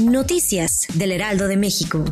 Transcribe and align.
Noticias 0.00 0.86
del 0.94 1.12
Heraldo 1.12 1.48
de 1.48 1.58
México. 1.58 2.02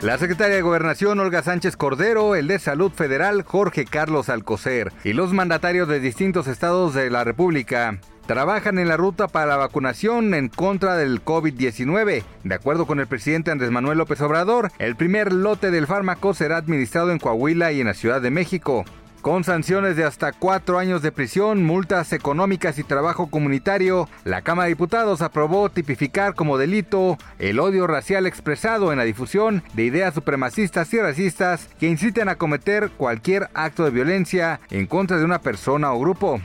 La 0.00 0.16
secretaria 0.16 0.56
de 0.56 0.62
Gobernación 0.62 1.20
Olga 1.20 1.42
Sánchez 1.42 1.76
Cordero, 1.76 2.34
el 2.34 2.48
de 2.48 2.58
Salud 2.58 2.90
Federal 2.90 3.42
Jorge 3.42 3.84
Carlos 3.84 4.30
Alcocer 4.30 4.92
y 5.04 5.12
los 5.12 5.34
mandatarios 5.34 5.88
de 5.88 6.00
distintos 6.00 6.46
estados 6.46 6.94
de 6.94 7.10
la 7.10 7.22
República 7.24 8.00
trabajan 8.26 8.78
en 8.78 8.88
la 8.88 8.96
ruta 8.96 9.28
para 9.28 9.46
la 9.46 9.58
vacunación 9.58 10.32
en 10.32 10.48
contra 10.48 10.96
del 10.96 11.22
COVID-19. 11.22 12.24
De 12.44 12.54
acuerdo 12.54 12.86
con 12.86 12.98
el 12.98 13.06
presidente 13.06 13.50
Andrés 13.50 13.70
Manuel 13.70 13.98
López 13.98 14.22
Obrador, 14.22 14.72
el 14.78 14.96
primer 14.96 15.32
lote 15.32 15.70
del 15.70 15.86
fármaco 15.86 16.32
será 16.32 16.56
administrado 16.56 17.12
en 17.12 17.18
Coahuila 17.18 17.72
y 17.72 17.80
en 17.80 17.88
la 17.88 17.94
Ciudad 17.94 18.22
de 18.22 18.30
México. 18.30 18.86
Con 19.22 19.44
sanciones 19.44 19.94
de 19.94 20.02
hasta 20.02 20.32
cuatro 20.32 20.80
años 20.80 21.00
de 21.00 21.12
prisión, 21.12 21.62
multas 21.62 22.12
económicas 22.12 22.76
y 22.80 22.82
trabajo 22.82 23.28
comunitario, 23.28 24.08
la 24.24 24.42
Cámara 24.42 24.64
de 24.64 24.74
Diputados 24.74 25.22
aprobó 25.22 25.68
tipificar 25.68 26.34
como 26.34 26.58
delito 26.58 27.16
el 27.38 27.60
odio 27.60 27.86
racial 27.86 28.26
expresado 28.26 28.90
en 28.90 28.98
la 28.98 29.04
difusión 29.04 29.62
de 29.74 29.84
ideas 29.84 30.12
supremacistas 30.12 30.92
y 30.92 30.98
racistas 30.98 31.68
que 31.78 31.86
inciten 31.86 32.28
a 32.28 32.34
cometer 32.34 32.90
cualquier 32.96 33.48
acto 33.54 33.84
de 33.84 33.92
violencia 33.92 34.58
en 34.70 34.88
contra 34.88 35.18
de 35.18 35.24
una 35.24 35.40
persona 35.40 35.92
o 35.92 36.00
grupo. 36.00 36.40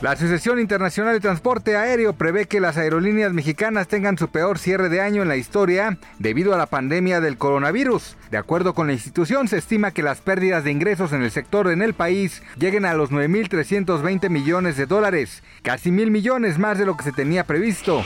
La 0.00 0.12
Asociación 0.12 0.58
Internacional 0.58 1.12
de 1.12 1.20
Transporte 1.20 1.76
Aéreo 1.76 2.14
prevé 2.14 2.46
que 2.46 2.58
las 2.58 2.78
aerolíneas 2.78 3.34
mexicanas 3.34 3.86
tengan 3.86 4.16
su 4.16 4.28
peor 4.28 4.58
cierre 4.58 4.88
de 4.88 5.02
año 5.02 5.20
en 5.20 5.28
la 5.28 5.36
historia 5.36 5.98
debido 6.18 6.54
a 6.54 6.56
la 6.56 6.64
pandemia 6.64 7.20
del 7.20 7.36
coronavirus. 7.36 8.16
De 8.30 8.38
acuerdo 8.38 8.72
con 8.72 8.86
la 8.86 8.94
institución, 8.94 9.46
se 9.46 9.58
estima 9.58 9.90
que 9.90 10.02
las 10.02 10.22
pérdidas 10.22 10.64
de 10.64 10.70
ingresos 10.70 11.12
en 11.12 11.22
el 11.22 11.30
sector 11.30 11.70
en 11.70 11.82
el 11.82 11.92
país 11.92 12.42
lleguen 12.58 12.86
a 12.86 12.94
los 12.94 13.10
9.320 13.10 14.30
millones 14.30 14.78
de 14.78 14.86
dólares, 14.86 15.42
casi 15.60 15.90
mil 15.90 16.10
millones 16.10 16.58
más 16.58 16.78
de 16.78 16.86
lo 16.86 16.96
que 16.96 17.04
se 17.04 17.12
tenía 17.12 17.44
previsto. 17.44 18.02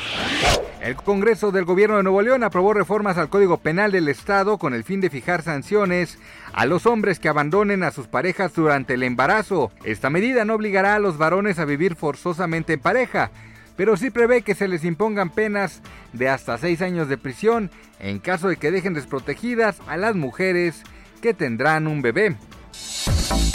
El 0.85 0.97
Congreso 0.97 1.51
del 1.51 1.65
Gobierno 1.65 1.97
de 1.97 2.03
Nuevo 2.03 2.21
León 2.21 2.45
aprobó 2.45 2.75
reformas 2.75 3.17
al 3.17 3.31
Código 3.31 3.57
Penal 3.57 3.91
del 3.91 4.07
Estado 4.07 4.59
con 4.59 4.75
el 4.75 4.85
fin 4.85 5.01
de 5.01 5.09
fijar 5.09 5.41
sanciones 5.41 6.19
a 6.53 6.67
los 6.67 6.85
hombres 6.85 7.19
que 7.19 7.31
abandonen 7.31 7.83
a 7.83 7.91
sus 7.91 8.07
parejas 8.07 8.53
durante 8.53 8.93
el 8.93 9.03
embarazo. 9.03 9.73
Esta 9.83 10.11
medida 10.11 10.45
no 10.45 10.57
obligará 10.57 10.95
a 10.95 10.99
los 10.99 11.17
varones 11.17 11.59
a 11.59 11.65
vivir 11.65 11.97
forzosamente 11.97 12.75
en 12.75 12.81
pareja, 12.81 13.31
pero 13.77 13.97
sí 13.97 14.11
prevé 14.11 14.43
que 14.43 14.55
se 14.55 14.69
les 14.69 14.85
impongan 14.85 15.31
penas 15.31 15.81
de 16.13 16.29
hasta 16.29 16.59
seis 16.59 16.83
años 16.83 17.09
de 17.09 17.17
prisión 17.17 17.71
en 17.99 18.19
caso 18.19 18.49
de 18.49 18.59
que 18.59 18.71
dejen 18.71 18.93
desprotegidas 18.93 19.79
a 19.87 19.97
las 19.97 20.15
mujeres 20.15 20.83
que 21.23 21.33
tendrán 21.33 21.87
un 21.87 22.03
bebé. 22.03 22.37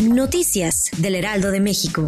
Noticias 0.02 0.90
del 0.98 1.14
Heraldo 1.14 1.52
de 1.52 1.60
México. 1.60 2.08